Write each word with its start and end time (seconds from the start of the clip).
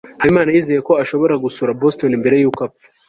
habimana 0.21 0.49
yizeye 0.55 0.79
ko 0.87 0.93
ashobora 1.03 1.33
gusura 1.43 1.77
boston 1.81 2.11
mbere 2.21 2.35
yuko 2.41 2.59
apfa 2.67 2.87